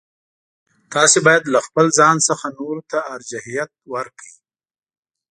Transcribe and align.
تاسو 0.93 1.17
باید 1.27 1.43
له 1.53 1.59
خپل 1.67 1.85
ځان 1.99 2.15
څخه 2.27 2.45
نورو 2.59 2.81
ته 2.91 2.99
ارجحیت 3.15 3.71
ورکړئ. 3.93 4.31